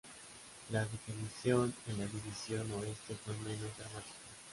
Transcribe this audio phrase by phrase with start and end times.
[0.71, 4.17] La definición en la división Oeste fue menos dramática.